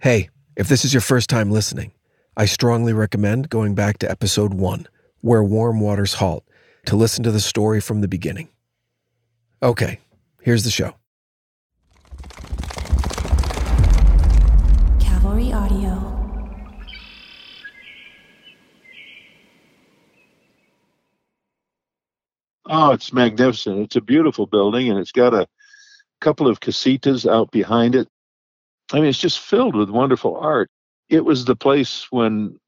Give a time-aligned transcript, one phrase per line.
[0.00, 1.92] Hey, if this is your first time listening,
[2.34, 4.88] I strongly recommend going back to episode one,
[5.20, 6.42] Where Warm Waters Halt,
[6.86, 8.48] to listen to the story from the beginning.
[9.62, 10.00] Okay,
[10.40, 10.94] here's the show.
[14.98, 16.16] Cavalry Audio.
[22.70, 23.80] Oh, it's magnificent.
[23.80, 25.46] It's a beautiful building and it's got a
[26.22, 28.08] couple of casitas out behind it.
[28.92, 30.68] I mean, it's just filled with wonderful art.
[31.08, 32.58] It was the place when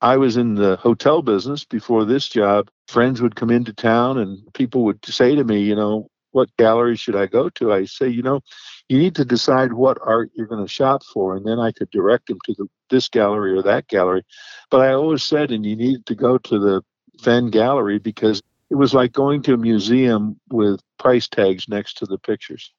[0.00, 2.68] I was in the hotel business before this job.
[2.86, 6.96] Friends would come into town and people would say to me, you know, what gallery
[6.96, 7.72] should I go to?
[7.72, 8.40] I say, you know,
[8.88, 11.90] you need to decide what art you're going to shop for, and then I could
[11.90, 14.24] direct them to the, this gallery or that gallery.
[14.70, 16.82] But I always said, and you needed to go to the
[17.22, 22.06] Fenn Gallery because it was like going to a museum with price tags next to
[22.06, 22.72] the pictures.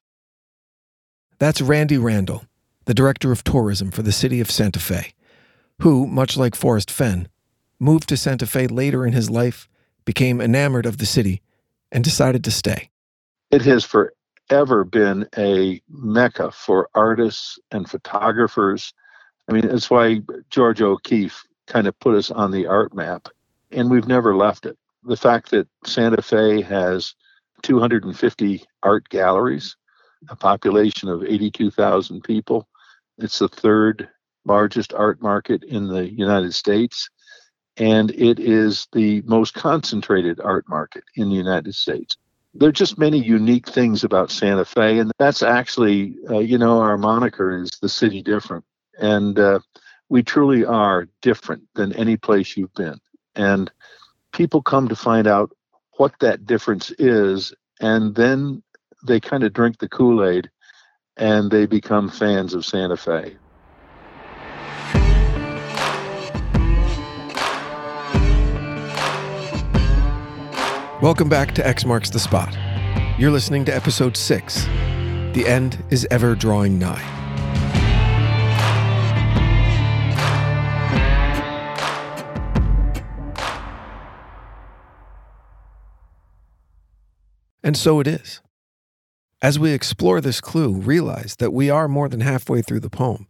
[1.40, 2.44] That's Randy Randall,
[2.84, 5.14] the director of tourism for the city of Santa Fe,
[5.82, 7.30] who, much like Forrest Fenn,
[7.80, 9.70] moved to Santa Fe later in his life,
[10.04, 11.42] became enamored of the city,
[11.94, 12.90] and decided to stay.
[13.52, 18.94] It has forever been a mecca for artists and photographers.
[19.48, 23.30] I mean, that's why Georgia O'Keeffe kind of put us on the art map,
[23.72, 24.78] and we've never left it.
[25.06, 27.16] The fact that Santa Fe has
[27.62, 29.78] 250 art galleries,
[30.28, 32.68] a population of 82,000 people.
[33.18, 34.10] It's the third
[34.46, 37.10] largest art market in the United States,
[37.78, 42.18] and it is the most concentrated art market in the United States.
[42.54, 46.80] There are just many unique things about Santa Fe, and that's actually, uh, you know,
[46.80, 48.66] our moniker is the city different.
[49.00, 49.60] And uh,
[50.10, 53.00] we truly are different than any place you've been.
[53.36, 53.72] And
[54.34, 55.52] people come to find out
[55.98, 58.64] what that difference is, and then
[59.04, 60.50] they kind of drink the Kool Aid
[61.18, 63.36] and they become fans of Santa Fe.
[71.02, 72.54] Welcome back to X Marks the Spot.
[73.18, 74.66] You're listening to episode six
[75.34, 77.16] The End is Ever Drawing Nigh.
[87.64, 88.42] And so it is.
[89.42, 93.26] As we explore this clue, realize that we are more than halfway through the poem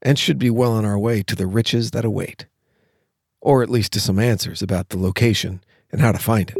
[0.00, 2.46] and should be well on our way to the riches that await.
[3.40, 5.60] Or at least to some answers about the location
[5.90, 6.58] and how to find it.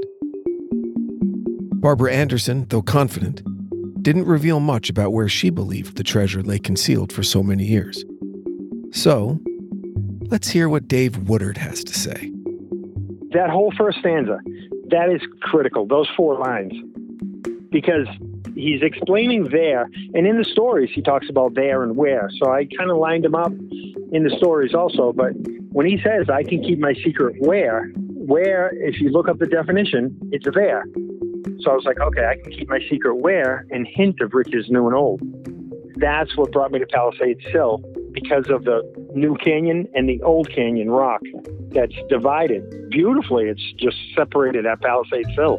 [1.81, 3.41] Barbara Anderson, though confident,
[4.03, 8.05] didn't reveal much about where she believed the treasure lay concealed for so many years.
[8.91, 9.39] So,
[10.23, 12.33] let's hear what Dave Woodard has to say.
[13.31, 14.41] That whole first stanza,
[14.89, 16.73] that is critical, those four lines.
[17.71, 18.09] Because
[18.55, 22.29] he's explaining there, and in the stories he talks about there and where.
[22.39, 23.53] So I kind of lined him up
[24.13, 25.13] in the stories also.
[25.13, 25.33] But
[25.73, 29.47] when he says, I can keep my secret where, where, if you look up the
[29.47, 30.85] definition, it's a there.
[31.61, 34.67] So I was like, okay, I can keep my secret where and hint of riches
[34.69, 35.21] new and old.
[35.97, 37.83] That's what brought me to Palisades Sill
[38.13, 38.83] because of the
[39.15, 41.21] new canyon and the old canyon rock
[41.71, 43.47] that's divided beautifully.
[43.47, 45.59] It's just separated at Palisades Sill.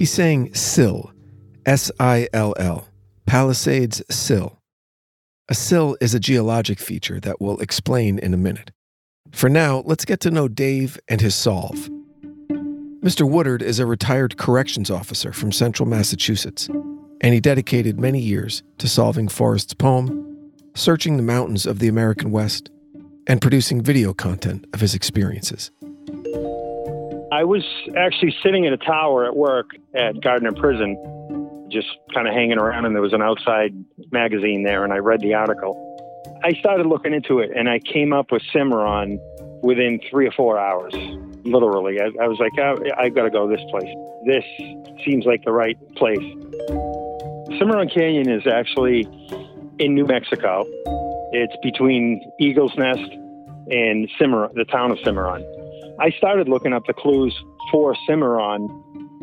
[0.00, 1.12] He's saying sill,
[1.66, 2.88] S I L L,
[3.26, 4.58] Palisades Sill.
[5.50, 8.70] A sill is a geologic feature that we'll explain in a minute.
[9.30, 11.90] For now, let's get to know Dave and his solve.
[13.04, 13.28] Mr.
[13.28, 16.70] Woodard is a retired corrections officer from central Massachusetts,
[17.20, 22.30] and he dedicated many years to solving Forrest's poem, searching the mountains of the American
[22.30, 22.70] West,
[23.26, 25.70] and producing video content of his experiences.
[27.32, 27.64] I was
[27.96, 32.86] actually sitting in a tower at work at Gardner Prison, just kind of hanging around,
[32.86, 33.72] and there was an outside
[34.10, 35.76] magazine there, and I read the article.
[36.42, 39.20] I started looking into it, and I came up with Cimarron
[39.62, 40.92] within three or four hours.
[41.44, 43.94] Literally, I, I was like, oh, I, I've got to go this place.
[44.26, 44.44] This
[45.04, 46.18] seems like the right place.
[47.58, 49.02] Cimarron Canyon is actually
[49.78, 50.64] in New Mexico.
[51.32, 53.08] It's between Eagles Nest
[53.70, 55.44] and Cimarron, the town of Cimarron.
[56.00, 57.38] I started looking up the clues
[57.70, 58.68] for Cimarron,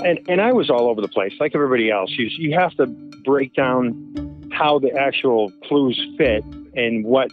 [0.05, 2.11] and, and I was all over the place, like everybody else.
[2.11, 2.85] You, you have to
[3.25, 6.43] break down how the actual clues fit
[6.75, 7.31] and what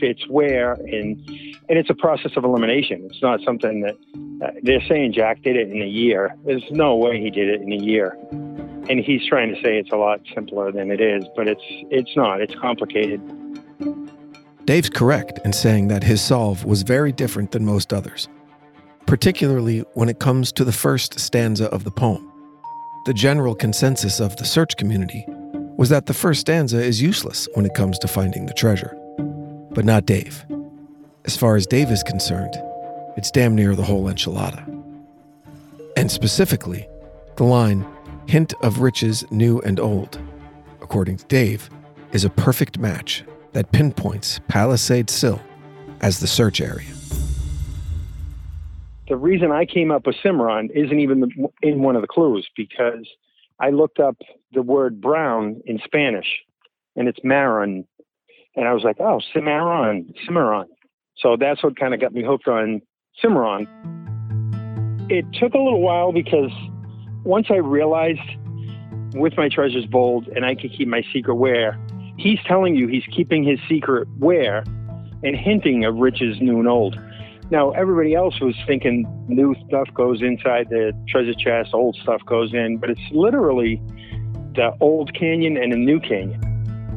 [0.00, 1.18] fits where, and
[1.68, 3.08] and it's a process of elimination.
[3.10, 3.96] It's not something that
[4.44, 6.34] uh, they're saying Jack did it in a year.
[6.44, 9.90] There's no way he did it in a year, and he's trying to say it's
[9.90, 12.40] a lot simpler than it is, but it's it's not.
[12.40, 13.20] It's complicated.
[14.64, 18.28] Dave's correct in saying that his solve was very different than most others,
[19.06, 22.30] particularly when it comes to the first stanza of the poem.
[23.06, 25.24] The general consensus of the search community
[25.76, 28.96] was that the first stanza is useless when it comes to finding the treasure.
[29.72, 30.44] But not Dave.
[31.24, 32.54] As far as Dave is concerned,
[33.16, 34.62] it's damn near the whole enchilada.
[35.96, 36.86] And specifically,
[37.36, 37.86] the line,
[38.26, 40.20] hint of riches new and old,
[40.80, 41.68] according to Dave,
[42.12, 45.40] is a perfect match that pinpoints Palisade Sill
[46.00, 46.93] as the search area.
[49.08, 51.30] The reason I came up with Cimarron isn't even
[51.62, 53.06] in one of the clues because
[53.60, 54.16] I looked up
[54.52, 56.26] the word brown in Spanish
[56.96, 57.86] and it's marron.
[58.56, 60.68] And I was like, oh, Cimarron, Cimarron.
[61.18, 62.80] So that's what kind of got me hooked on
[63.20, 63.68] Cimarron.
[65.10, 66.50] It took a little while because
[67.24, 68.20] once I realized
[69.14, 71.78] with my treasures bold and I could keep my secret where,
[72.16, 74.64] he's telling you he's keeping his secret where
[75.22, 76.98] and hinting of riches new and old.
[77.50, 82.54] Now, everybody else was thinking new stuff goes inside the treasure chest, old stuff goes
[82.54, 83.82] in, but it's literally
[84.54, 86.40] the old canyon and the new canyon.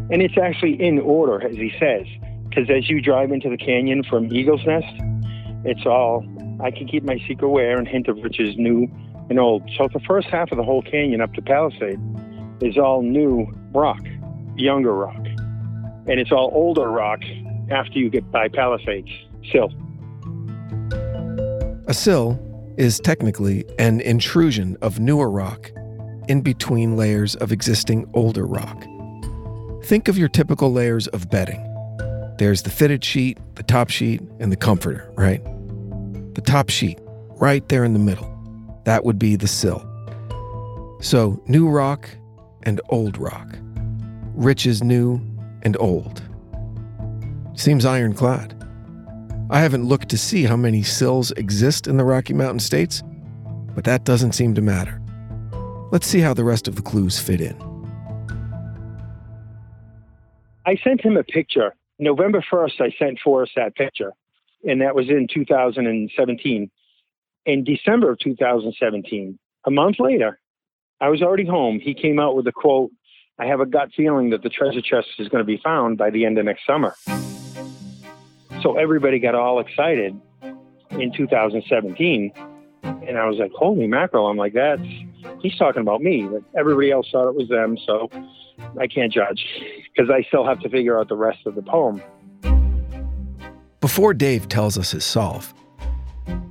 [0.09, 2.05] And it's actually in order, as he says,
[2.49, 4.87] because as you drive into the canyon from Eagle's Nest,
[5.65, 6.25] it's all,
[6.63, 8.87] I can keep my secret where and hint of which is new
[9.29, 9.69] and old.
[9.77, 11.99] So the first half of the whole canyon up to Palisade
[12.61, 13.99] is all new rock,
[14.55, 15.25] younger rock.
[16.07, 17.19] And it's all older rock
[17.69, 19.09] after you get by Palisades,
[19.51, 19.73] sill.
[21.89, 22.37] A sill
[22.75, 25.71] is technically an intrusion of newer rock
[26.27, 28.83] in between layers of existing older rock.
[29.85, 31.63] Think of your typical layers of bedding.
[32.39, 35.41] There's the fitted sheet, the top sheet, and the comforter, right?
[36.35, 36.99] The top sheet,
[37.37, 38.33] right there in the middle.
[38.83, 39.81] That would be the sill.
[40.99, 42.09] So, new rock
[42.63, 43.47] and old rock.
[44.35, 45.21] Rich is new
[45.63, 46.21] and old.
[47.55, 48.66] Seems ironclad.
[49.49, 53.03] I haven't looked to see how many sills exist in the Rocky Mountain states,
[53.75, 55.01] but that doesn't seem to matter.
[55.91, 57.55] Let's see how the rest of the clues fit in.
[60.65, 61.75] I sent him a picture.
[61.99, 64.11] November 1st, I sent Forrest that picture,
[64.67, 66.69] and that was in 2017
[67.47, 70.37] in December of 2017, a month later,
[70.99, 71.79] I was already home.
[71.79, 72.91] He came out with a quote
[73.39, 76.09] I have a gut feeling that the treasure chest is going to be found by
[76.09, 76.95] the end of next summer.
[78.61, 80.19] So everybody got all excited
[80.91, 82.33] in 2017.
[82.83, 84.27] And I was like, holy mackerel.
[84.27, 84.81] I'm like, that's,
[85.41, 86.23] he's talking about me.
[86.23, 87.77] But everybody else thought it was them.
[87.85, 88.09] So
[88.79, 89.45] I can't judge
[89.93, 92.01] because I still have to figure out the rest of the poem.
[93.79, 95.53] Before Dave tells us his solve,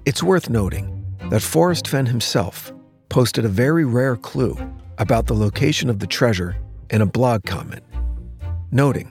[0.05, 2.73] it's worth noting that Forrest Fenn himself
[3.09, 4.57] posted a very rare clue
[4.99, 6.57] about the location of the treasure
[6.91, 7.83] in a blog comment,
[8.71, 9.11] noting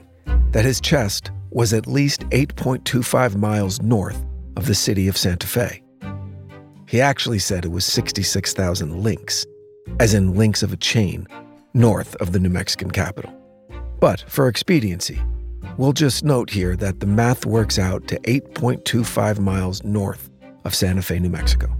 [0.52, 4.22] that his chest was at least 8.25 miles north
[4.58, 5.82] of the city of Santa Fe.
[6.86, 9.46] He actually said it was 66,000 links,
[9.98, 11.26] as in links of a chain,
[11.72, 13.32] north of the New Mexican capital.
[14.00, 15.18] But for expediency,
[15.78, 20.28] we'll just note here that the math works out to 8.25 miles north
[20.66, 21.74] of Santa Fe, New Mexico.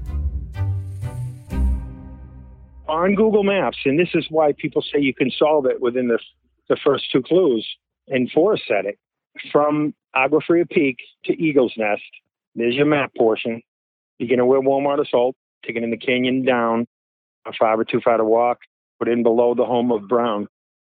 [2.88, 6.19] On Google Maps, and this is why people say you can solve it within the,
[6.70, 7.69] the first two clues,
[8.08, 8.99] and Forrest said it.
[9.52, 12.02] From Agua Fria Peak to Eagle's Nest,
[12.54, 13.62] there's your map portion.
[14.18, 16.86] Beginning with warm waters halt, taking in the canyon down,
[17.46, 18.58] a five or two far to walk,
[18.98, 20.48] put in below the home of Brown,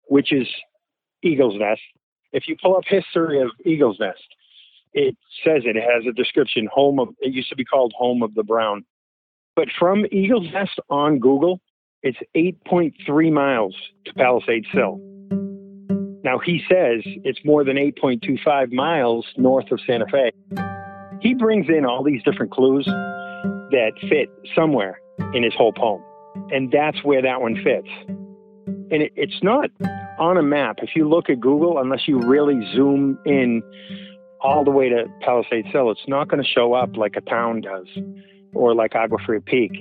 [0.07, 0.47] which is
[1.23, 1.81] Eagle's Nest.
[2.33, 4.23] If you pull up history of Eagle's Nest,
[4.93, 5.77] it says it.
[5.77, 6.69] It has a description.
[6.73, 8.85] Home of it used to be called Home of the Brown,
[9.57, 11.61] but from Eagle's Nest on Google,
[12.03, 13.75] it's 8.3 miles
[14.05, 15.01] to Palisade Sill.
[16.29, 20.31] Now he says it's more than 8.25 miles north of Santa Fe.
[21.23, 25.01] He brings in all these different clues that fit somewhere
[25.33, 26.03] in his whole poem,
[26.51, 27.89] and that's where that one fits.
[28.91, 29.71] And it, it's not
[30.19, 30.81] on a map.
[30.83, 33.63] If you look at Google, unless you really zoom in
[34.43, 37.63] all the way to Palisade Sill, it's not going to show up like a town
[37.63, 37.87] does
[38.53, 39.73] or like Agua Fria Peak.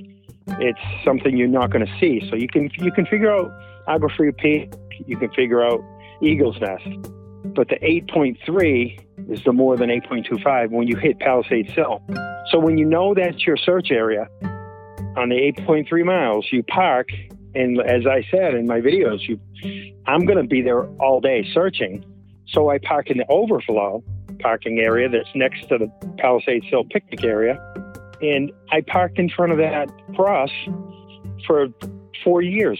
[0.47, 2.25] It's something you're not going to see.
[2.29, 3.51] So you can you can figure out
[3.85, 4.71] Agua Fria Peak,
[5.05, 5.81] you can figure out
[6.21, 6.87] Eagle's Nest,
[7.55, 12.01] but the 8.3 is the more than 8.25 when you hit Palisade Sill.
[12.51, 14.27] So when you know that's your search area
[15.17, 17.09] on the 8.3 miles, you park,
[17.55, 19.39] and as I said in my videos, you
[20.05, 22.05] I'm going to be there all day searching.
[22.47, 24.03] So I park in the overflow
[24.39, 27.57] parking area that's next to the Palisade Sill picnic area.
[28.21, 30.51] And I parked in front of that cross
[31.45, 31.67] for
[32.23, 32.79] four years.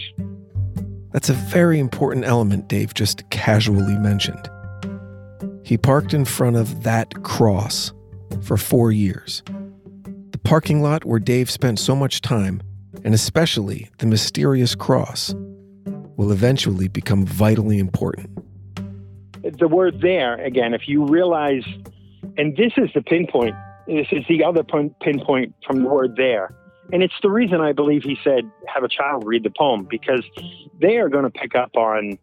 [1.18, 4.52] That's a very important element Dave just casually mentioned.
[5.64, 7.92] He parked in front of that cross
[8.44, 9.42] for four years.
[10.30, 12.62] The parking lot where Dave spent so much time,
[13.04, 15.34] and especially the mysterious cross,
[16.18, 18.30] will eventually become vitally important.
[19.42, 21.64] The word there, again, if you realize,
[22.38, 23.56] and this is the pinpoint,
[23.88, 24.62] this is the other
[25.02, 26.56] pinpoint from the word there.
[26.94, 30.24] And it's the reason I believe he said, have a child read the poem, because
[30.80, 32.18] they are going to pick up on,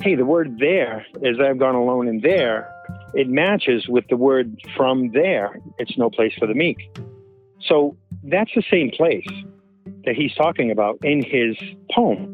[0.00, 2.72] hey, the word there, as I've gone alone in there,
[3.14, 5.60] it matches with the word from there.
[5.78, 6.78] It's no place for the meek.
[7.60, 9.26] So that's the same place
[10.04, 11.56] that he's talking about in his
[11.92, 12.32] poem.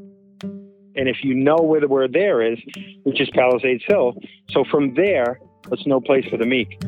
[0.95, 2.59] And if you know where the word there is,
[3.05, 4.15] which is Palisades Sill,
[4.51, 6.81] so from there, it's no place for the meek.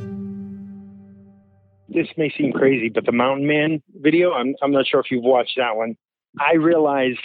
[1.94, 5.22] This may seem crazy, but the Mountain Man video, I'm, I'm not sure if you've
[5.22, 5.96] watched that one.
[6.40, 7.20] I realized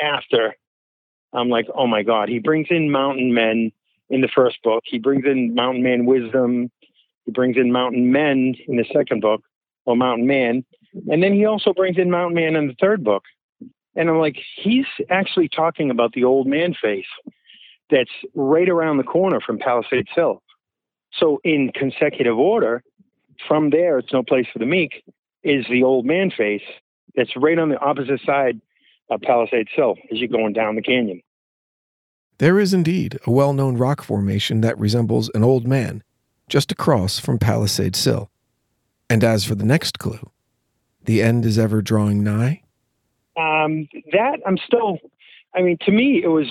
[0.00, 0.56] after,
[1.32, 3.70] I'm like, oh my God, he brings in mountain men
[4.10, 4.82] in the first book.
[4.84, 6.68] He brings in mountain man wisdom.
[7.26, 9.42] He brings in mountain men in the second book,
[9.86, 10.64] or mountain man.
[11.08, 13.22] And then he also brings in mountain man in the third book.
[13.94, 17.06] And I'm like, he's actually talking about the old man face
[17.88, 20.42] that's right around the corner from Palisades Sill.
[21.12, 22.82] So, in consecutive order,
[23.46, 25.04] from there, it's no place for the meek,
[25.42, 26.62] is the old man face
[27.14, 28.60] that's right on the opposite side
[29.10, 31.22] of Palisades Sill as you're going down the canyon.
[32.38, 36.02] There is indeed a well known rock formation that resembles an old man
[36.48, 38.30] just across from Palisades Sill.
[39.10, 40.30] And as for the next clue,
[41.04, 42.62] the end is ever drawing nigh?
[43.36, 44.98] Um, that I'm still,
[45.54, 46.46] I mean, to me, it was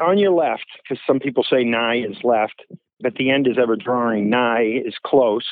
[0.00, 2.64] on your left, because some people say nigh is left,
[3.00, 5.46] but the end is ever drawing nigh is close.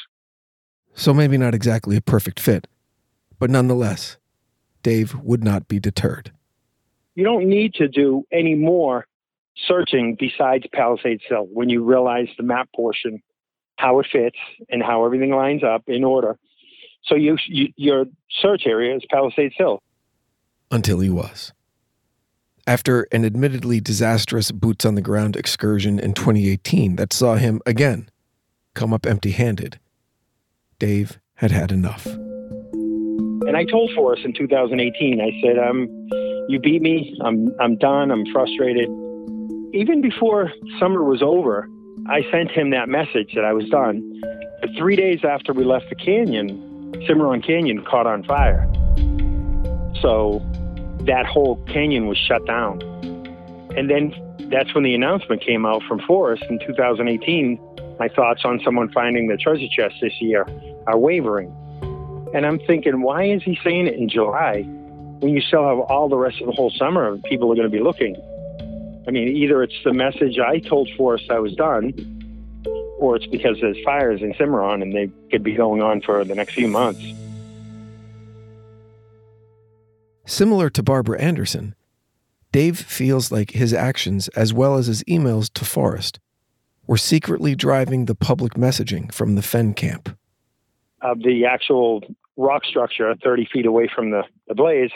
[0.98, 2.66] So maybe not exactly a perfect fit,
[3.38, 4.16] but nonetheless,
[4.82, 6.32] Dave would not be deterred.
[7.14, 9.06] You don't need to do any more
[9.68, 13.22] searching besides Palisades Sill when you realize the map portion,
[13.76, 14.38] how it fits,
[14.68, 16.36] and how everything lines up in order.
[17.04, 19.80] So you, you, your search area is Palisades Sill.
[20.72, 21.52] Until he was.
[22.66, 28.10] After an admittedly disastrous boots on the ground excursion in 2018 that saw him again
[28.74, 29.78] come up empty handed,
[30.78, 32.06] Dave had had enough.
[32.06, 35.88] And I told Forrest in 2018, I said, um,
[36.48, 37.18] You beat me.
[37.24, 38.10] I'm, I'm done.
[38.10, 38.88] I'm frustrated.
[39.74, 41.68] Even before summer was over,
[42.08, 44.02] I sent him that message that I was done.
[44.60, 48.66] But three days after we left the canyon, Cimarron Canyon caught on fire.
[50.00, 50.40] So
[51.06, 52.80] that whole canyon was shut down.
[53.76, 54.14] And then
[54.50, 57.58] that's when the announcement came out from Forrest in 2018.
[57.98, 60.46] My thoughts on someone finding the treasure chest this year
[60.86, 61.54] are wavering.
[62.34, 64.62] And I'm thinking, why is he saying it in July
[65.20, 67.70] when you still have all the rest of the whole summer and people are going
[67.70, 68.16] to be looking?
[69.06, 71.94] I mean, either it's the message I told Forrest I was done,
[72.98, 76.34] or it's because there's fires in Cimarron and they could be going on for the
[76.34, 77.02] next few months.
[80.26, 81.74] Similar to Barbara Anderson,
[82.52, 86.20] Dave feels like his actions, as well as his emails to Forrest,
[86.88, 90.08] were secretly driving the public messaging from the Fenn camp.
[91.02, 92.02] Of the actual
[92.36, 94.90] rock structure 30 feet away from the, the blaze,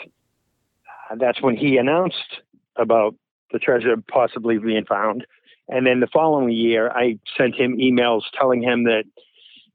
[1.09, 2.41] uh, that's when he announced
[2.75, 3.15] about
[3.53, 5.25] the treasure possibly being found.
[5.69, 9.03] And then the following year, I sent him emails telling him that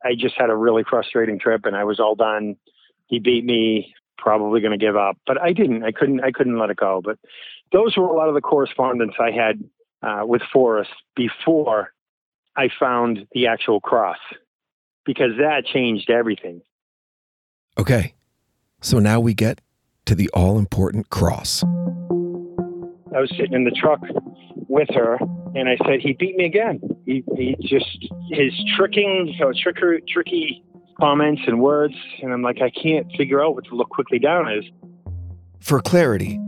[0.04, 2.56] I just had a really frustrating trip and I was all done.
[3.06, 5.84] He beat me, probably going to give up, but I didn't.
[5.84, 6.20] I couldn't.
[6.20, 7.00] I couldn't let it go.
[7.02, 7.18] But
[7.72, 9.64] those were a lot of the correspondence I had
[10.02, 11.92] uh, with Forrest before
[12.58, 14.18] I found the actual cross,
[15.06, 16.60] because that changed everything.
[17.78, 18.14] Okay,
[18.80, 19.60] so now we get
[20.06, 21.62] to the all important cross.
[21.62, 24.00] I was sitting in the truck
[24.68, 25.18] with her,
[25.54, 26.80] and I said, "He beat me again.
[27.06, 27.86] He, he just
[28.32, 30.64] his tricking, know, tricky, tricky
[30.98, 34.50] comments and words." And I'm like, I can't figure out what to look quickly down
[34.52, 34.64] is.
[35.60, 36.40] For clarity,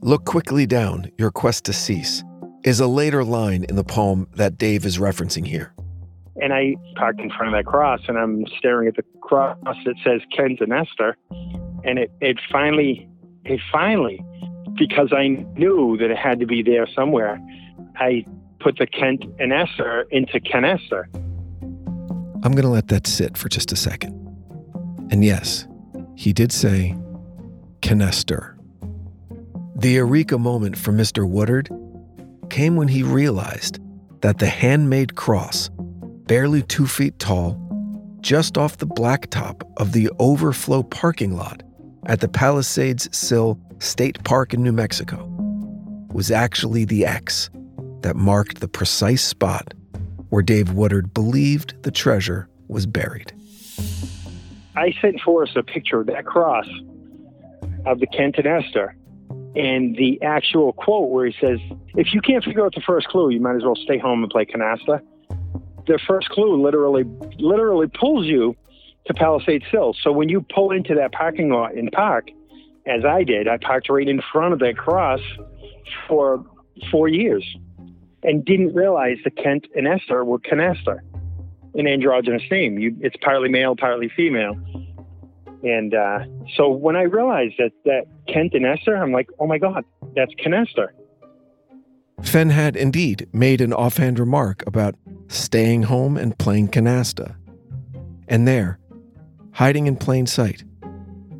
[0.00, 1.12] look quickly down.
[1.18, 2.24] Your quest to cease
[2.64, 5.72] is a later line in the poem that Dave is referencing here.
[6.40, 9.94] And I parked in front of that cross, and I'm staring at the cross that
[10.04, 11.16] says Kent and Esther,
[11.84, 13.08] and it it finally
[13.44, 14.24] it finally
[14.78, 17.40] because I knew that it had to be there somewhere,
[17.96, 18.24] I
[18.60, 21.08] put the Kent and Esther into Ken Esther.
[22.44, 24.12] I'm going to let that sit for just a second.
[25.10, 25.66] And yes,
[26.16, 26.96] he did say
[27.80, 28.56] Canester.
[29.76, 31.28] The eureka moment for Mr.
[31.28, 31.68] Woodard
[32.52, 33.80] came when he realized
[34.20, 35.70] that the handmade cross,
[36.26, 37.58] barely two feet tall,
[38.20, 41.62] just off the blacktop of the overflow parking lot
[42.06, 45.26] at the Palisades Sill State Park in New Mexico,
[46.12, 47.48] was actually the X
[48.02, 49.72] that marked the precise spot
[50.28, 53.32] where Dave Woodard believed the treasure was buried.
[54.76, 56.68] I sent Forrest a picture of that cross
[57.86, 58.94] of the Kent Esther,
[59.54, 61.58] And the actual quote where he says,
[61.94, 64.30] if you can't figure out the first clue, you might as well stay home and
[64.30, 65.00] play canasta.
[65.86, 67.04] The first clue literally
[67.38, 68.56] literally pulls you
[69.06, 69.94] to Palisade Sill.
[70.00, 72.28] So when you pull into that parking lot in Park,
[72.86, 75.20] as I did, I parked right in front of that cross
[76.08, 76.44] for
[76.90, 77.44] four years
[78.22, 80.98] and didn't realize that Kent and Esther were canasta,
[81.74, 82.78] an androgynous name.
[82.78, 84.54] You, it's partly male, partly female.
[85.64, 86.20] And uh,
[86.56, 90.32] so when I realized that, that Kent and Esther, I'm like, oh my God, that's
[90.34, 90.88] canasta.
[92.22, 94.94] Fenn had indeed made an offhand remark about
[95.28, 97.34] staying home and playing canasta.
[98.28, 98.78] And there,
[99.52, 100.64] hiding in plain sight,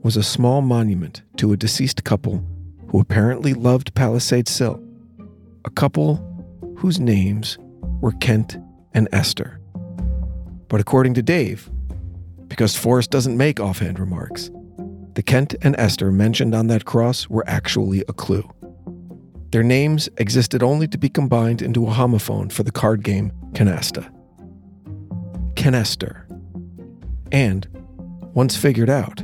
[0.02, 2.44] was a small monument to a deceased couple
[2.88, 4.82] who apparently loved Palisade Sill.
[5.64, 6.16] A couple
[6.76, 7.58] whose names
[8.00, 8.58] were Kent
[8.92, 9.60] and Esther.
[10.68, 11.70] But according to Dave,
[12.48, 14.50] because Forrest doesn't make offhand remarks,
[15.14, 18.48] the Kent and Esther mentioned on that cross were actually a clue.
[19.50, 24.10] Their names existed only to be combined into a homophone for the card game Canasta.
[25.54, 26.24] Canester.
[27.30, 27.68] And,
[28.32, 29.22] once figured out,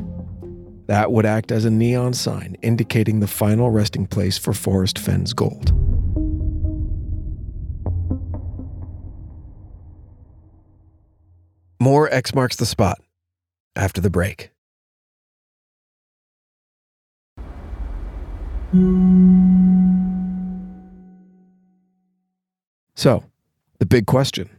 [0.86, 5.32] that would act as a neon sign indicating the final resting place for Forrest Fenn's
[5.32, 5.72] gold.
[11.80, 13.00] More X marks the spot
[13.76, 14.50] after the break.
[22.94, 23.24] So,
[23.78, 24.50] the big question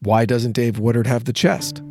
[0.00, 1.82] why doesn't Dave Woodard have the chest?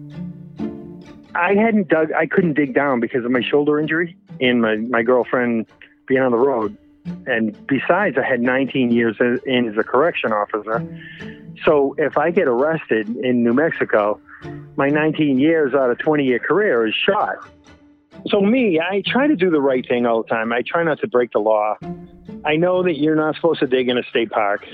[1.35, 5.03] I hadn't dug, I couldn't dig down because of my shoulder injury and my, my
[5.03, 5.65] girlfriend
[6.07, 6.77] being on the road.
[7.25, 10.85] And besides, I had 19 years in as a correction officer.
[11.65, 14.19] So if I get arrested in New Mexico,
[14.77, 17.37] my 19 years out of 20 year career is shot.
[18.27, 20.51] So, me, I try to do the right thing all the time.
[20.51, 21.75] I try not to break the law.
[22.45, 24.65] I know that you're not supposed to dig in a state park,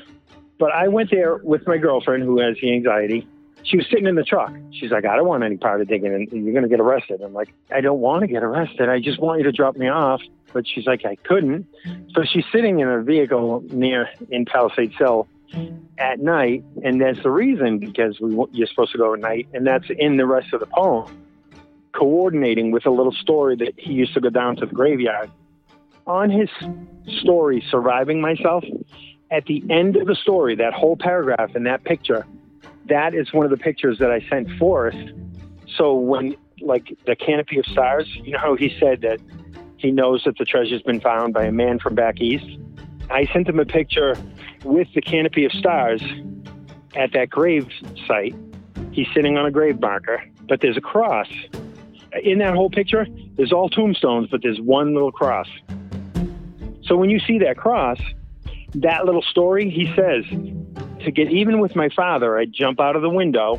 [0.60, 3.28] but I went there with my girlfriend who has the anxiety
[3.64, 4.54] she was sitting in the truck.
[4.72, 7.22] She's like, I don't want any part of digging, and you're going to get arrested.
[7.22, 8.90] I'm like, I don't want to get arrested.
[8.90, 10.22] I just want you to drop me off.
[10.52, 11.66] But she's like, I couldn't.
[12.14, 15.28] So she's sitting in a vehicle near in Palisade Sill
[15.98, 19.66] at night, and that's the reason because we you're supposed to go at night, and
[19.66, 21.23] that's in the rest of the poem,
[21.94, 25.30] coordinating with a little story that he used to go down to the graveyard.
[26.06, 26.50] On his
[27.20, 28.64] story, surviving myself,
[29.32, 32.26] at the end of the story, that whole paragraph and that picture
[32.88, 35.14] that is one of the pictures that I sent Forrest.
[35.78, 39.20] So when like the canopy of stars, you know how he said that
[39.78, 42.60] he knows that the treasure's been found by a man from back east.
[43.10, 44.16] I sent him a picture
[44.64, 46.02] with the canopy of stars
[46.96, 47.68] at that grave
[48.08, 48.36] site.
[48.92, 51.28] He's sitting on a grave marker, but there's a cross.
[52.22, 55.48] In that whole picture, there's all tombstones, but there's one little cross.
[56.84, 58.00] So when you see that cross,
[58.76, 60.26] that little story, he says,
[61.04, 63.56] to get even with my father, I'd jump out of the window,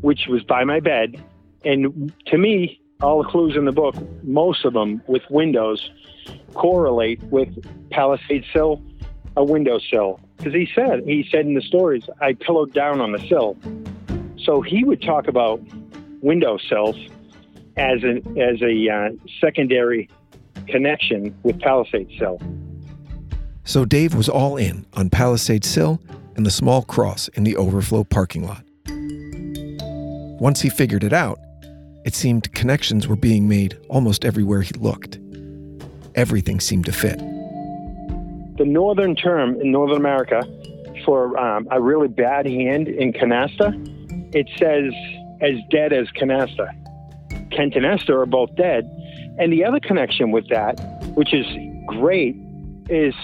[0.00, 1.22] which was by my bed.
[1.64, 5.90] And to me, all the clues in the book, most of them with windows,
[6.54, 7.48] correlate with
[7.90, 8.82] Palisade sill,
[9.36, 10.20] a windowsill.
[10.36, 13.56] Because he said, he said in the stories, I pillowed down on the sill.
[14.38, 15.60] So he would talk about
[16.20, 16.96] windowsills
[17.76, 20.08] as a, as a uh, secondary
[20.66, 22.40] connection with Palisade sill.
[23.64, 26.00] So Dave was all in on Palisade sill
[26.36, 28.64] and the small cross in the overflow parking lot.
[30.40, 31.38] Once he figured it out,
[32.04, 35.20] it seemed connections were being made almost everywhere he looked.
[36.16, 37.18] Everything seemed to fit.
[38.58, 40.42] The northern term in Northern America
[41.04, 43.72] for um, a really bad hand in canasta,
[44.34, 44.92] it says
[45.40, 46.68] as dead as canasta.
[47.54, 48.84] Kent and Esther are both dead.
[49.38, 50.78] And the other connection with that,
[51.14, 51.46] which is
[51.86, 52.36] great,
[52.88, 53.14] is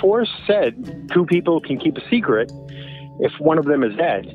[0.00, 2.50] Forrest said two people can keep a secret
[3.20, 4.26] if one of them is dead.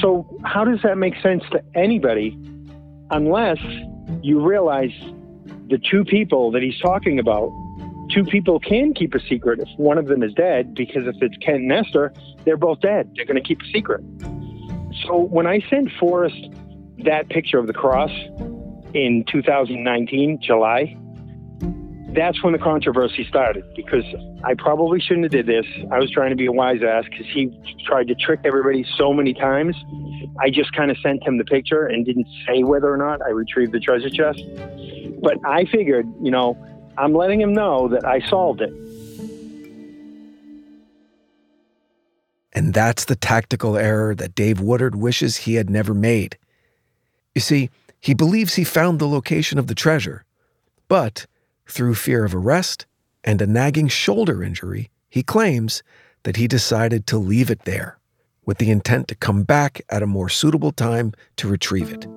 [0.00, 2.36] So, how does that make sense to anybody
[3.10, 3.58] unless
[4.22, 4.92] you realize
[5.68, 7.50] the two people that he's talking about,
[8.10, 11.36] two people can keep a secret if one of them is dead, because if it's
[11.38, 12.12] Kent and Esther,
[12.44, 13.10] they're both dead.
[13.16, 14.02] They're going to keep a secret.
[15.06, 16.48] So, when I sent Forrest
[17.04, 18.10] that picture of the cross
[18.94, 20.96] in 2019, July,
[22.14, 24.04] that's when the controversy started because
[24.42, 25.66] I probably shouldn't have did this.
[25.92, 27.52] I was trying to be a wise ass because he
[27.86, 29.76] tried to trick everybody so many times.
[30.40, 33.28] I just kind of sent him the picture and didn't say whether or not I
[33.28, 34.42] retrieved the treasure chest.
[35.20, 36.56] But I figured, you know,
[36.96, 38.72] I'm letting him know that I solved it.
[42.52, 46.38] And that's the tactical error that Dave Woodard wishes he had never made.
[47.38, 47.70] You see,
[48.00, 50.24] he believes he found the location of the treasure,
[50.88, 51.26] but
[51.68, 52.84] through fear of arrest
[53.22, 55.84] and a nagging shoulder injury, he claims
[56.24, 57.96] that he decided to leave it there
[58.44, 62.08] with the intent to come back at a more suitable time to retrieve it.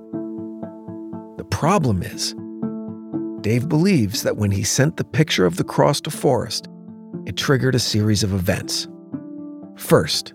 [1.38, 2.34] The problem is,
[3.42, 6.68] Dave believes that when he sent the picture of the cross to Forrest,
[7.28, 8.88] it triggered a series of events.
[9.76, 10.34] First,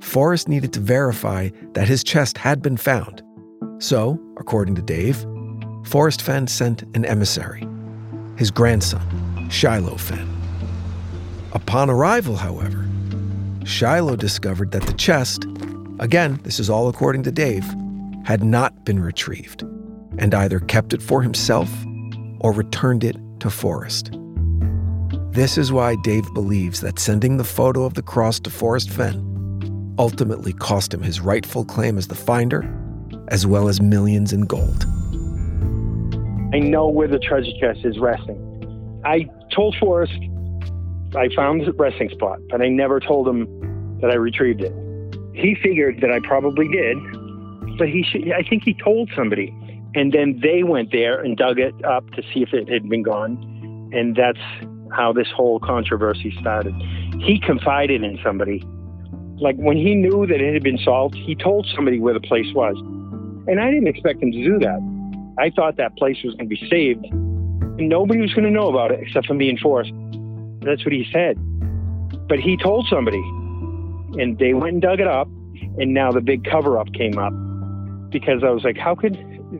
[0.00, 3.22] Forrest needed to verify that his chest had been found.
[3.80, 5.24] So, according to Dave,
[5.84, 7.66] Forrest Fenn sent an emissary,
[8.36, 10.28] his grandson, Shiloh Fenn.
[11.52, 12.86] Upon arrival, however,
[13.64, 15.46] Shiloh discovered that the chest,
[15.98, 17.64] again, this is all according to Dave,
[18.26, 19.62] had not been retrieved
[20.18, 21.70] and either kept it for himself
[22.40, 24.10] or returned it to Forrest.
[25.30, 29.94] This is why Dave believes that sending the photo of the cross to Forrest Fenn
[29.98, 32.70] ultimately cost him his rightful claim as the finder,
[33.30, 34.84] as well as millions in gold.
[36.52, 39.00] I know where the treasure chest is resting.
[39.04, 40.18] I told Forrest
[41.16, 44.72] I found the resting spot, but I never told him that I retrieved it.
[45.34, 46.96] He figured that I probably did,
[47.78, 49.54] but he should, I think he told somebody.
[49.94, 53.02] And then they went there and dug it up to see if it had been
[53.02, 53.32] gone.
[53.92, 54.38] And that's
[54.92, 56.74] how this whole controversy started.
[57.20, 58.64] He confided in somebody.
[59.40, 62.52] Like when he knew that it had been solved, he told somebody where the place
[62.54, 62.76] was.
[63.50, 64.78] And I didn't expect him to do that.
[65.36, 67.04] I thought that place was going to be saved.
[67.04, 69.90] And nobody was going to know about it except for me and Forrest.
[70.64, 71.36] That's what he said.
[72.28, 73.18] But he told somebody,
[74.22, 75.26] and they went and dug it up,
[75.78, 77.32] and now the big cover up came up
[78.10, 79.14] because I was like, how could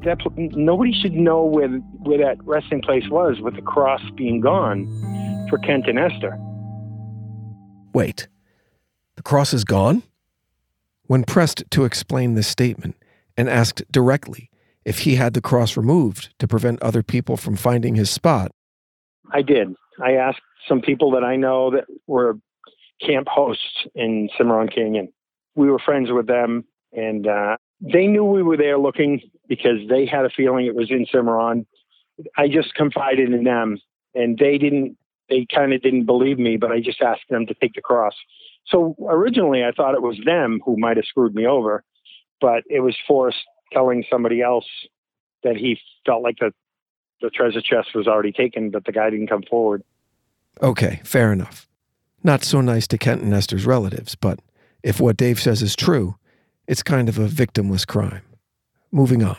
[0.04, 0.18] that?
[0.36, 4.86] Nobody should know where where that resting place was with the cross being gone
[5.50, 6.38] for Kent and Esther.
[7.92, 8.28] Wait,
[9.16, 10.04] the cross is gone?
[11.06, 12.94] When pressed to explain this statement
[13.40, 14.50] and asked directly
[14.84, 18.52] if he had the cross removed to prevent other people from finding his spot,
[19.32, 19.74] I did.
[20.02, 22.38] I asked some people that I know that were
[23.00, 25.10] camp hosts in Cimarron Canyon.
[25.54, 30.04] We were friends with them, and uh, they knew we were there looking because they
[30.04, 31.66] had a feeling it was in Cimarron.
[32.36, 33.78] I just confided in them,
[34.14, 34.96] and they didn't.
[35.30, 38.14] They kind of didn't believe me, but I just asked them to take the cross.
[38.66, 41.84] So originally, I thought it was them who might have screwed me over,
[42.40, 43.38] but it was Forrest
[43.72, 44.66] telling somebody else
[45.42, 46.52] that he felt like the
[47.20, 49.82] the treasure chest was already taken, but the guy didn't come forward.
[50.62, 51.68] Okay, fair enough.
[52.22, 54.40] Not so nice to Kent and Esther's relatives, but
[54.82, 56.16] if what Dave says is true,
[56.66, 58.22] it's kind of a victimless crime.
[58.92, 59.36] Moving on.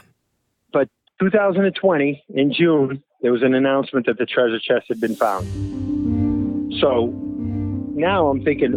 [0.72, 5.46] But 2020, in June, there was an announcement that the treasure chest had been found.
[6.80, 7.08] So
[7.94, 8.74] now I'm thinking,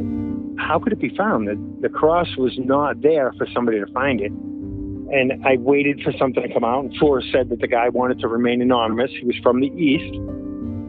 [0.58, 1.48] how could it be found?
[1.48, 4.32] The, the cross was not there for somebody to find it.
[4.32, 8.18] And I waited for something to come out, and Forrest said that the guy wanted
[8.20, 9.10] to remain anonymous.
[9.10, 10.18] He was from the East,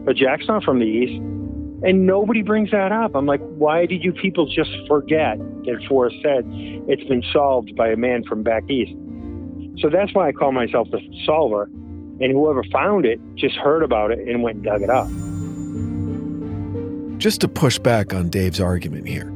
[0.04, 1.22] but Jack's not from the East.
[1.82, 3.14] And nobody brings that up.
[3.14, 6.44] I'm like, why did you people just forget that Forrest said
[6.88, 8.92] it's been solved by a man from back east?
[9.80, 11.64] So that's why I call myself the solver.
[12.18, 15.06] And whoever found it just heard about it and went and dug it up.
[17.18, 19.30] Just to push back on Dave's argument here,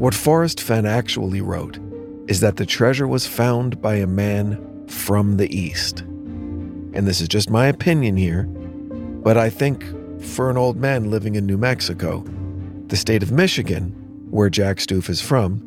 [0.00, 1.78] what Forrest Fenn actually wrote
[2.26, 6.00] is that the treasure was found by a man from the East.
[6.00, 9.84] And this is just my opinion here, but I think
[10.22, 12.24] for an old man living in New Mexico,
[12.86, 13.90] the state of Michigan,
[14.30, 15.62] where Jack Stuef is from,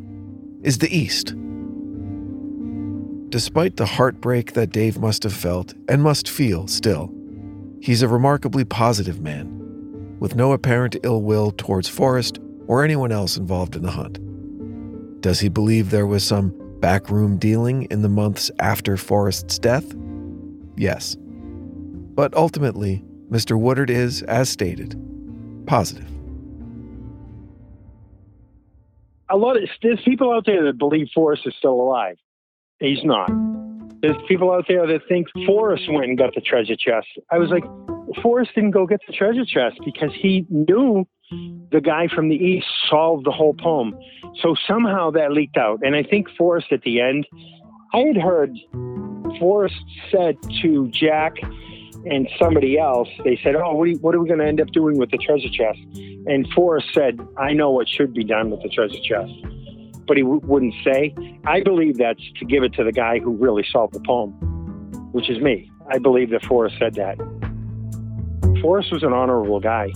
[0.63, 1.35] is the East.
[3.29, 7.13] Despite the heartbreak that Dave must have felt and must feel still,
[7.81, 13.37] he's a remarkably positive man, with no apparent ill will towards Forrest or anyone else
[13.37, 14.19] involved in the hunt.
[15.21, 19.85] Does he believe there was some backroom dealing in the months after Forrest's death?
[20.75, 21.15] Yes.
[21.19, 23.57] But ultimately, Mr.
[23.59, 24.95] Woodard is, as stated,
[25.65, 26.07] positive.
[29.29, 32.17] A lot of there's people out there that believe Forrest is still alive.
[32.79, 33.31] He's not.
[34.01, 37.07] There's people out there that think Forrest went and got the treasure chest.
[37.31, 37.63] I was like,
[38.21, 41.07] Forrest didn't go get the treasure chest because he knew
[41.71, 43.97] the guy from the east solved the whole poem.
[44.41, 45.79] So somehow that leaked out.
[45.83, 47.25] And I think Forrest at the end,
[47.93, 48.55] I had heard
[49.39, 49.75] Forrest
[50.11, 51.37] said to Jack
[52.05, 54.67] and somebody else, they said, Oh, what are, what are we going to end up
[54.71, 55.79] doing with the treasure chest?
[56.25, 59.31] And Forrest said, I know what should be done with the treasure chest.
[60.05, 61.15] But he w- wouldn't say.
[61.45, 64.31] I believe that's to give it to the guy who really solved the poem,
[65.13, 65.71] which is me.
[65.89, 67.17] I believe that Forrest said that.
[68.63, 69.91] Forrest was an honorable guy.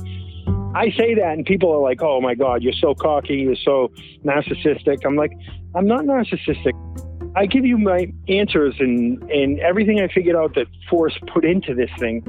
[0.76, 3.92] I say that, and people are like, oh my God, you're so cocky, you're so
[4.26, 5.06] narcissistic.
[5.06, 5.32] I'm like,
[5.74, 6.74] I'm not narcissistic.
[7.36, 11.74] I give you my answers and, and everything I figured out that Forrest put into
[11.74, 12.24] this thing.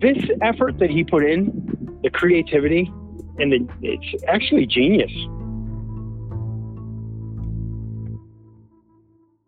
[0.00, 2.92] This effort that he put in the creativity,
[3.38, 5.10] and the, it's actually genius.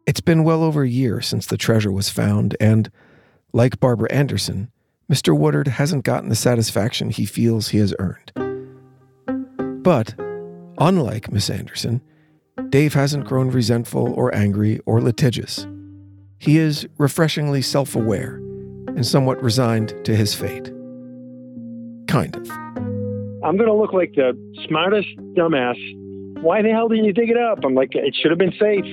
[0.07, 2.91] It's been well over a year since the treasure was found, and
[3.53, 4.73] like Barbara Anderson,
[5.11, 5.37] Mr.
[5.37, 8.31] Woodard hasn't gotten the satisfaction he feels he has earned.
[9.83, 10.15] But,
[10.79, 12.01] unlike Miss Anderson,
[12.69, 15.67] Dave hasn't grown resentful or angry or litigious.
[16.39, 18.37] He is refreshingly self aware
[18.87, 20.67] and somewhat resigned to his fate.
[22.07, 22.49] Kind of.
[23.43, 24.33] I'm going to look like the
[24.69, 25.77] smartest dumbass.
[26.41, 27.65] Why the hell didn't you dig it up?
[27.65, 28.85] I'm like, it should have been safe.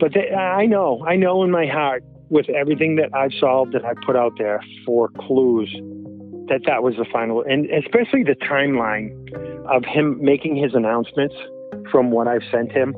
[0.00, 3.84] But they, I know, I know in my heart, with everything that I've solved that
[3.84, 5.70] I put out there for clues,
[6.48, 9.12] that that was the final, and especially the timeline
[9.66, 11.34] of him making his announcements
[11.90, 12.94] from what I've sent him.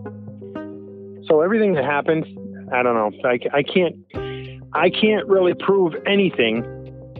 [1.28, 2.24] So everything that happened,
[2.72, 3.10] I don't know.
[3.28, 3.96] I, I can't,
[4.72, 6.64] I can't really prove anything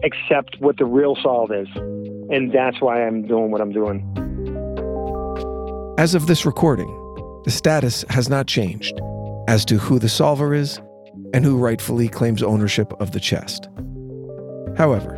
[0.03, 4.05] except what the real solve is, and that's why I'm doing what I'm doing.
[5.99, 6.87] As of this recording,
[7.43, 8.99] the status has not changed
[9.47, 10.79] as to who the solver is
[11.33, 13.67] and who rightfully claims ownership of the chest.
[14.77, 15.15] However,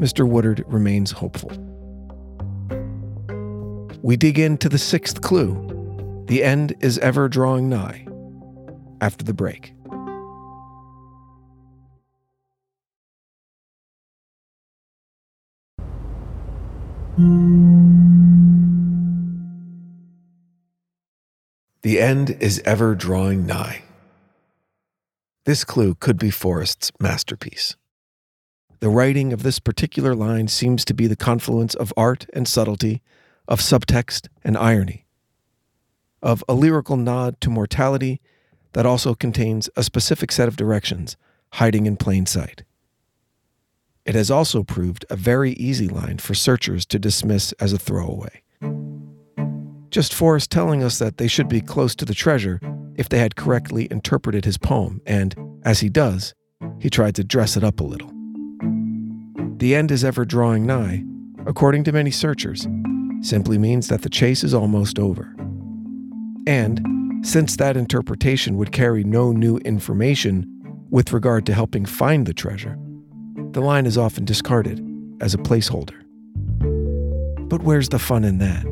[0.00, 0.28] Mr.
[0.28, 1.50] Woodard remains hopeful.
[4.02, 5.72] We dig into the sixth clue
[6.26, 8.06] the end is ever drawing nigh
[9.00, 9.74] after the break.
[21.82, 23.82] The end is ever drawing nigh.
[25.44, 27.74] This clue could be Forrest's masterpiece.
[28.78, 33.02] The writing of this particular line seems to be the confluence of art and subtlety,
[33.48, 35.04] of subtext and irony,
[36.22, 38.20] of a lyrical nod to mortality
[38.72, 41.16] that also contains a specific set of directions
[41.54, 42.62] hiding in plain sight.
[44.04, 48.42] It has also proved a very easy line for searchers to dismiss as a throwaway.
[49.90, 52.60] Just Forrest telling us that they should be close to the treasure
[52.96, 56.34] if they had correctly interpreted his poem, and, as he does,
[56.78, 58.10] he tried to dress it up a little.
[59.58, 61.04] The end is ever drawing nigh,
[61.46, 62.66] according to many searchers,
[63.20, 65.34] simply means that the chase is almost over.
[66.46, 66.80] And,
[67.24, 70.46] since that interpretation would carry no new information
[70.90, 72.76] with regard to helping find the treasure,
[73.52, 74.84] the line is often discarded
[75.20, 76.02] as a placeholder.
[77.48, 78.71] But where's the fun in that?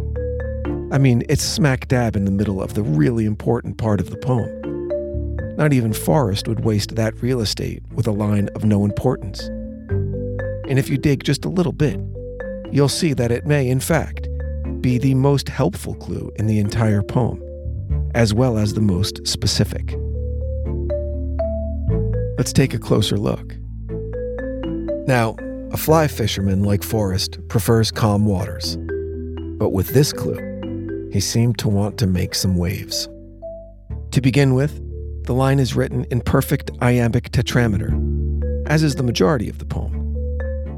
[0.92, 4.16] I mean, it's smack dab in the middle of the really important part of the
[4.16, 4.57] poem.
[5.57, 9.40] Not even Forrest would waste that real estate with a line of no importance.
[10.68, 12.00] And if you dig just a little bit,
[12.72, 14.26] you'll see that it may, in fact,
[14.81, 17.40] be the most helpful clue in the entire poem,
[18.16, 19.94] as well as the most specific.
[22.37, 23.55] Let's take a closer look.
[25.07, 25.37] Now,
[25.72, 28.76] a fly fisherman like Forrest prefers calm waters.
[29.59, 30.49] But with this clue,
[31.12, 33.09] he seemed to want to make some waves.
[34.12, 34.81] To begin with,
[35.25, 37.90] the line is written in perfect iambic tetrameter,
[38.66, 39.96] as is the majority of the poem.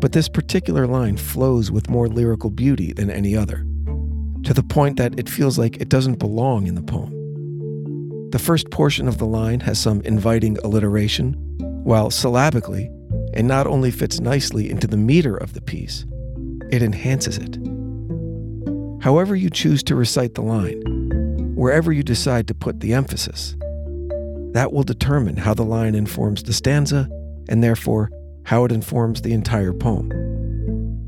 [0.01, 3.65] But this particular line flows with more lyrical beauty than any other,
[4.43, 7.11] to the point that it feels like it doesn't belong in the poem.
[8.31, 11.35] The first portion of the line has some inviting alliteration,
[11.85, 12.91] while syllabically,
[13.33, 16.05] it not only fits nicely into the meter of the piece,
[16.71, 17.57] it enhances it.
[19.03, 20.81] However, you choose to recite the line,
[21.57, 23.57] wherever you decide to put the emphasis,
[24.53, 27.09] that will determine how the line informs the stanza
[27.49, 28.13] and therefore
[28.45, 30.09] how it informs the entire poem.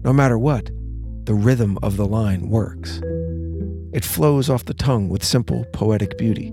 [0.02, 0.72] No matter what,
[1.24, 3.00] the rhythm of the line works.
[3.92, 6.52] It flows off the tongue with simple poetic beauty.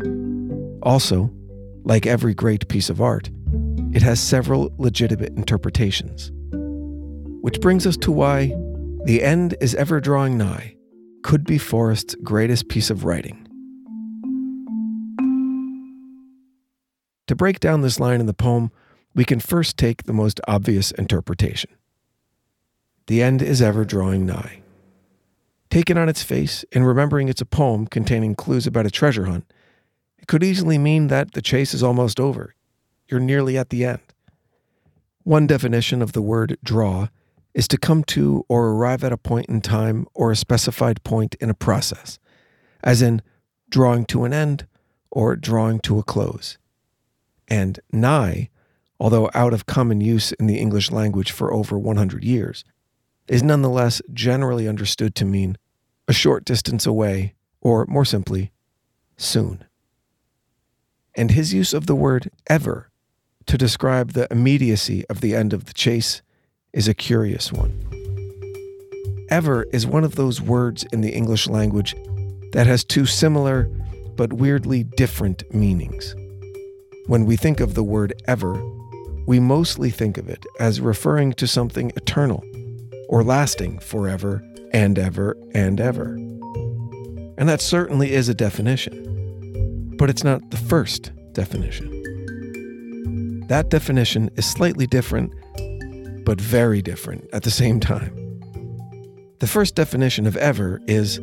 [0.83, 1.31] Also,
[1.83, 3.31] like every great piece of art,
[3.93, 6.31] it has several legitimate interpretations.
[7.41, 8.53] Which brings us to why
[9.05, 10.75] the end is ever drawing nigh
[11.23, 13.47] could be Forrest's greatest piece of writing.
[17.27, 18.71] To break down this line in the poem,
[19.15, 21.71] we can first take the most obvious interpretation.
[23.07, 24.61] The end is ever drawing nigh.
[25.69, 29.51] Taken on its face and remembering it's a poem containing clues about a treasure hunt,
[30.17, 32.55] it could easily mean that the chase is almost over.
[33.07, 34.01] You're nearly at the end.
[35.23, 37.07] One definition of the word draw
[37.53, 41.35] is to come to or arrive at a point in time or a specified point
[41.35, 42.17] in a process,
[42.83, 43.21] as in
[43.69, 44.67] drawing to an end
[45.09, 46.57] or drawing to a close.
[47.47, 48.49] And nigh,
[48.99, 52.63] although out of common use in the English language for over 100 years,
[53.27, 55.57] is nonetheless generally understood to mean
[56.07, 58.51] a short distance away, or more simply,
[59.17, 59.63] soon.
[61.15, 62.89] And his use of the word ever
[63.45, 66.21] to describe the immediacy of the end of the chase
[66.73, 67.73] is a curious one.
[69.29, 71.95] ever is one of those words in the English language
[72.51, 73.63] that has two similar
[74.17, 76.13] but weirdly different meanings.
[77.07, 78.61] When we think of the word ever,
[79.25, 82.43] we mostly think of it as referring to something eternal
[83.07, 86.15] or lasting forever and ever and ever.
[87.37, 91.87] And that certainly is a definition, but it's not the first definition.
[93.47, 95.33] That definition is slightly different,
[96.25, 98.15] but very different at the same time.
[99.39, 101.19] The first definition of ever is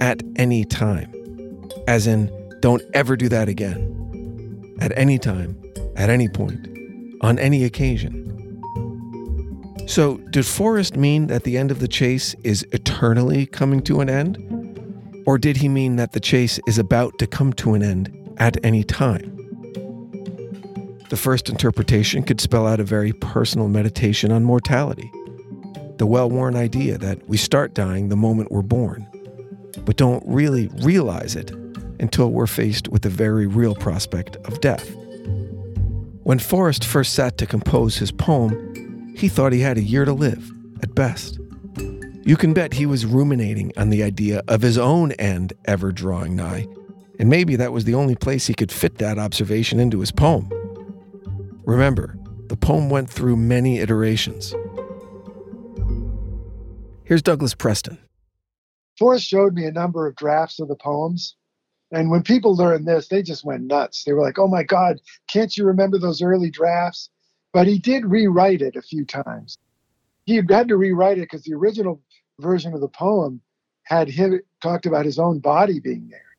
[0.00, 1.12] at any time,
[1.86, 4.76] as in, don't ever do that again.
[4.80, 5.60] At any time,
[5.96, 6.66] at any point,
[7.20, 8.18] on any occasion.
[9.86, 14.08] So, did Forrest mean that the end of the chase is eternally coming to an
[14.08, 14.38] end?
[15.26, 18.64] Or did he mean that the chase is about to come to an end at
[18.64, 19.31] any time?
[21.12, 25.12] The first interpretation could spell out a very personal meditation on mortality.
[25.98, 29.06] The well worn idea that we start dying the moment we're born,
[29.84, 31.50] but don't really realize it
[32.00, 34.88] until we're faced with the very real prospect of death.
[36.22, 40.14] When Forrest first sat to compose his poem, he thought he had a year to
[40.14, 40.50] live,
[40.82, 41.38] at best.
[42.24, 46.36] You can bet he was ruminating on the idea of his own end ever drawing
[46.36, 46.66] nigh,
[47.18, 50.50] and maybe that was the only place he could fit that observation into his poem.
[51.64, 54.54] Remember, the poem went through many iterations.
[57.04, 57.98] Here's Douglas Preston.
[58.98, 61.36] Forrest showed me a number of drafts of the poems.
[61.90, 64.04] And when people learned this, they just went nuts.
[64.04, 67.10] They were like, oh my God, can't you remember those early drafts?
[67.52, 69.58] But he did rewrite it a few times.
[70.24, 72.00] He had to rewrite it because the original
[72.40, 73.40] version of the poem
[73.84, 76.31] had him talked about his own body being there.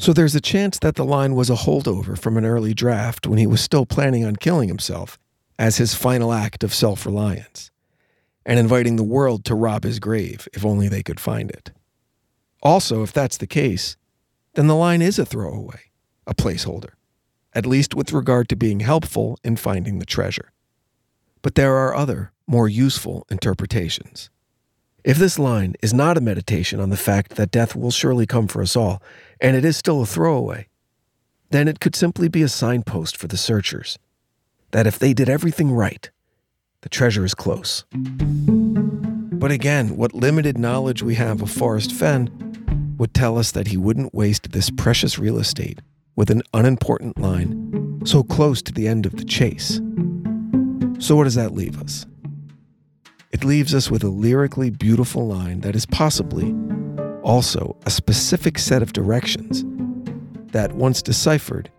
[0.00, 3.36] So there's a chance that the line was a holdover from an early draft when
[3.38, 5.18] he was still planning on killing himself
[5.58, 7.70] as his final act of self reliance,
[8.46, 11.72] and inviting the world to rob his grave if only they could find it.
[12.62, 13.98] Also, if that's the case,
[14.54, 15.90] then the line is a throwaway,
[16.26, 16.92] a placeholder,
[17.52, 20.50] at least with regard to being helpful in finding the treasure.
[21.42, 24.30] But there are other, more useful interpretations.
[25.02, 28.46] If this line is not a meditation on the fact that death will surely come
[28.46, 29.02] for us all,
[29.40, 30.68] and it is still a throwaway,
[31.50, 33.98] then it could simply be a signpost for the searchers
[34.72, 36.10] that if they did everything right,
[36.82, 37.84] the treasure is close.
[37.90, 42.28] But again, what limited knowledge we have of Forrest Fenn
[42.98, 45.80] would tell us that he wouldn't waste this precious real estate
[46.14, 49.80] with an unimportant line so close to the end of the chase.
[50.98, 52.04] So, what does that leave us?
[53.32, 56.52] It leaves us with a lyrically beautiful line that is possibly
[57.22, 59.64] also a specific set of directions
[60.50, 61.70] that, once deciphered,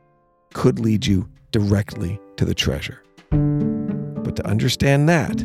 [0.54, 3.04] could lead you directly to the treasure.
[3.32, 5.44] But to understand that,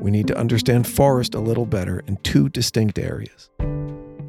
[0.00, 3.48] we need to understand Forrest a little better in two distinct areas.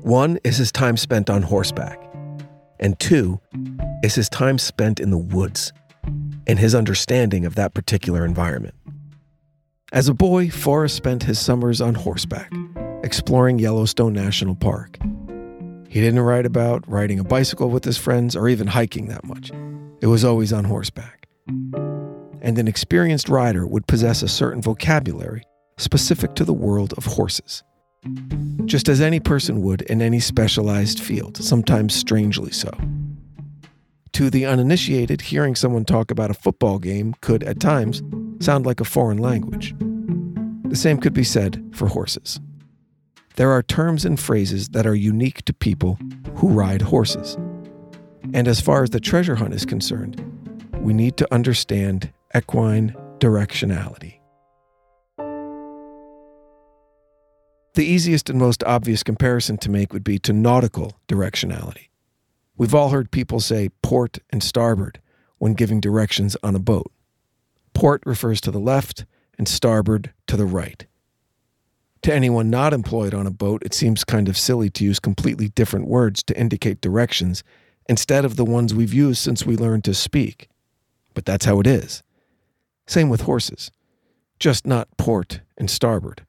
[0.03, 1.99] One is his time spent on horseback,
[2.79, 3.39] and two
[4.03, 5.73] is his time spent in the woods
[6.45, 8.75] and his understanding of that particular environment.
[9.93, 12.51] As a boy, Forrest spent his summers on horseback,
[13.03, 14.97] exploring Yellowstone National Park.
[15.87, 19.49] He didn't write about riding a bicycle with his friends or even hiking that much.
[20.01, 21.29] It was always on horseback.
[21.47, 25.43] And an experienced rider would possess a certain vocabulary
[25.77, 27.63] specific to the world of horses.
[28.65, 32.71] Just as any person would in any specialized field, sometimes strangely so.
[34.11, 38.01] To the uninitiated, hearing someone talk about a football game could, at times,
[38.39, 39.75] sound like a foreign language.
[40.69, 42.39] The same could be said for horses.
[43.35, 45.99] There are terms and phrases that are unique to people
[46.35, 47.37] who ride horses.
[48.33, 50.21] And as far as the treasure hunt is concerned,
[50.79, 54.19] we need to understand equine directionality.
[57.75, 61.89] The easiest and most obvious comparison to make would be to nautical directionality.
[62.57, 64.99] We've all heard people say port and starboard
[65.37, 66.91] when giving directions on a boat.
[67.77, 69.05] Port refers to the left,
[69.37, 70.87] and starboard to the right.
[72.01, 75.49] To anyone not employed on a boat, it seems kind of silly to use completely
[75.49, 77.43] different words to indicate directions
[77.87, 80.49] instead of the ones we've used since we learned to speak.
[81.13, 82.01] But that's how it is.
[82.87, 83.69] Same with horses,
[84.39, 86.25] just not port and starboard.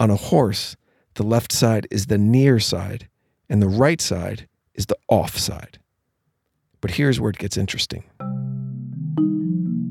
[0.00, 0.74] On a horse,
[1.14, 3.06] the left side is the near side,
[3.48, 5.78] and the right side is the off side.
[6.80, 8.02] But here's where it gets interesting.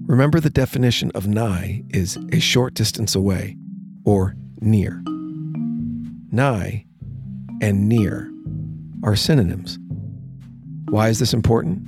[0.08, 3.58] Remember, the definition of nigh is a short distance away
[4.06, 5.04] or near.
[6.32, 6.86] Nigh
[7.62, 8.32] and near
[9.04, 9.78] are synonyms.
[10.88, 11.82] Why is this important?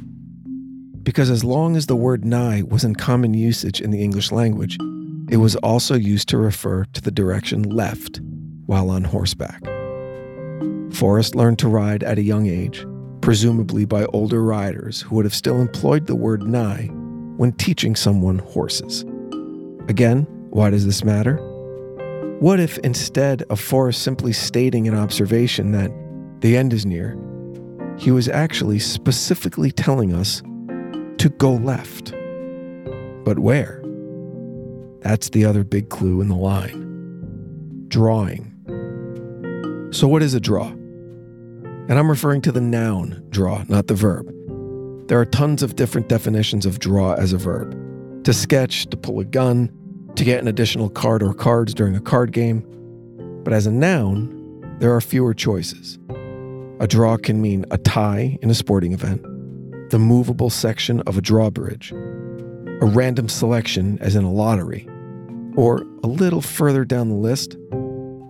[1.02, 4.78] Because as long as the word nigh was in common usage in the English language,
[5.30, 8.20] it was also used to refer to the direction left
[8.66, 9.64] while on horseback.
[10.92, 12.86] Forrest learned to ride at a young age,
[13.22, 16.92] presumably by older riders who would have still employed the word nigh
[17.40, 19.04] when teaching someone horses.
[19.88, 21.38] Again, why does this matter?
[22.42, 25.90] What if instead of Forrest simply stating an observation that
[26.42, 27.18] the end is near,
[27.98, 30.42] he was actually specifically telling us
[31.20, 32.12] to go left?
[33.24, 33.82] But where?
[35.00, 38.54] That's the other big clue in the line drawing.
[39.92, 40.68] So, what is a draw?
[40.68, 44.30] And I'm referring to the noun draw, not the verb.
[45.10, 47.76] There are tons of different definitions of draw as a verb
[48.26, 49.72] to sketch, to pull a gun,
[50.16, 52.64] to get an additional card or cards during a card game.
[53.44, 55.98] But as a noun, there are fewer choices.
[56.80, 59.24] A draw can mean a tie in a sporting event,
[59.90, 64.88] the movable section of a drawbridge, a random selection, as in a lottery,
[65.56, 67.56] or a little further down the list,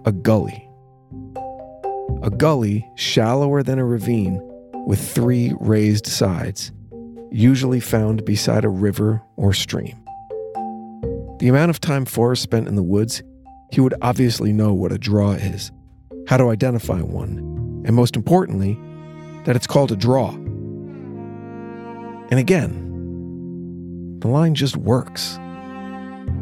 [0.06, 0.66] a gully.
[2.24, 4.40] A gully shallower than a ravine
[4.86, 6.72] with three raised sides,
[7.32, 10.04] usually found beside a river or stream.
[11.40, 13.24] The amount of time Forrest spent in the woods,
[13.72, 15.72] he would obviously know what a draw is,
[16.28, 18.78] how to identify one, and most importantly,
[19.46, 20.32] that it's called a draw.
[22.32, 25.40] And again, the line just works.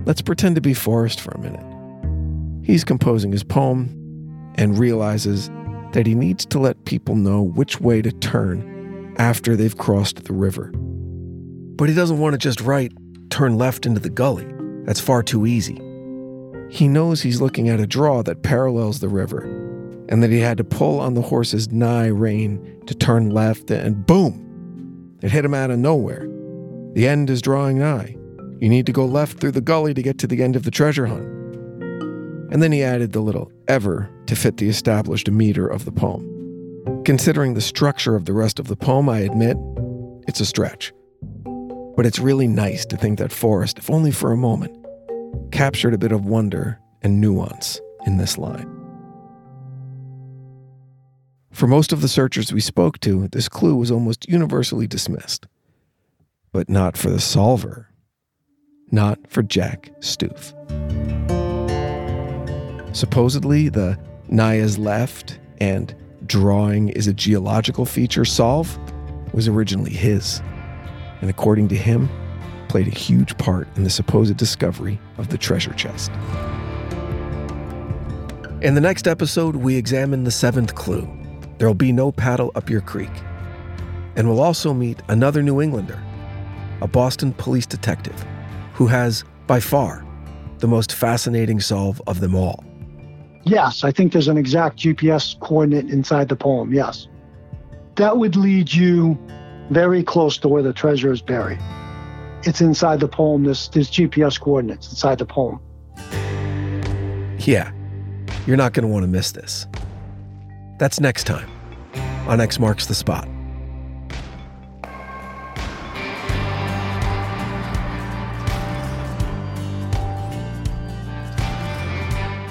[0.05, 2.65] Let's pretend to be Forrest for a minute.
[2.65, 3.93] He's composing his poem
[4.55, 5.49] and realizes
[5.97, 10.31] that he needs to let people know which way to turn after they've crossed the
[10.31, 10.71] river.
[10.71, 12.93] But he doesn't want to just write,
[13.31, 14.45] turn left into the gully.
[14.85, 15.81] That's far too easy.
[16.69, 19.41] He knows he's looking at a draw that parallels the river,
[20.07, 24.05] and that he had to pull on the horse's nigh rein to turn left, and
[24.05, 25.17] boom!
[25.23, 26.27] It hit him out of nowhere.
[26.93, 28.15] The end is drawing nigh.
[28.59, 30.69] You need to go left through the gully to get to the end of the
[30.69, 31.36] treasure hunt.
[32.49, 36.33] And then he added the little ever to fit the established meter of the poem.
[37.03, 39.57] Considering the structure of the rest of the poem, I admit
[40.27, 40.93] it's a stretch.
[41.95, 44.77] But it's really nice to think that Forrest, if only for a moment,
[45.51, 48.73] captured a bit of wonder and nuance in this line.
[51.51, 55.47] For most of the searchers we spoke to, this clue was almost universally dismissed.
[56.51, 57.89] But not for the solver.
[58.91, 60.53] Not for Jack Stuef.
[62.97, 63.95] Supposedly, the
[64.27, 65.93] Naya's left and
[66.25, 68.75] drawing is a geological feature solve
[69.33, 70.41] was originally his,
[71.21, 72.09] and according to him,
[72.69, 76.09] played a huge part in the supposed discovery of the treasure chest.
[78.63, 81.07] In the next episode, we examine the seventh clue
[81.59, 83.11] there will be no paddle up your creek.
[84.15, 86.01] And we'll also meet another New Englander,
[86.81, 88.25] a Boston police detective,
[88.73, 90.03] who has, by far,
[90.57, 92.66] the most fascinating solve of them all.
[93.47, 96.73] Yes, I think there's an exact GPS coordinate inside the poem.
[96.73, 97.07] Yes.
[97.95, 99.17] That would lead you
[99.69, 101.59] very close to where the treasure is buried.
[102.43, 103.43] It's inside the poem.
[103.43, 105.59] There's, there's GPS coordinates inside the poem.
[107.39, 107.71] Yeah,
[108.45, 109.67] you're not going to want to miss this.
[110.79, 111.49] That's next time
[112.27, 113.27] on X Marks the Spot.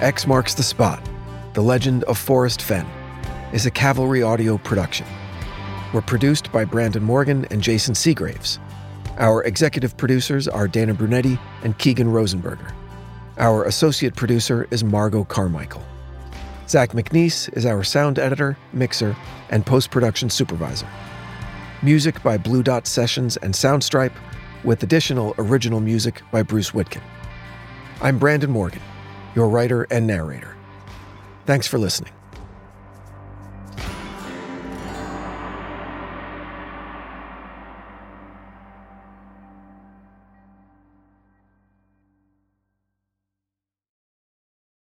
[0.03, 1.03] X Marks the Spot,
[1.55, 2.87] The Legend of Forrest Fenn,
[3.55, 5.07] is a Cavalry audio production.
[5.95, 8.59] We're produced by Branden Morgan and Jason Seagraves.
[9.17, 12.75] Our executive producers are Dana Brunetti and Keegan Rosenberger.
[13.39, 15.83] Our associate producer is Margot Carmichael.
[16.69, 19.17] Zach McNees is our sound editor, mixer,
[19.49, 20.89] and post production supervisor.
[21.81, 24.13] Music by Blue Dot Sessions and Soundstripe,
[24.63, 27.03] with additional original music by Bruce Witkin.
[28.03, 28.83] I'm Branden Morgan
[29.37, 30.57] your writer and narrator.
[31.45, 32.16] Thanks for listening.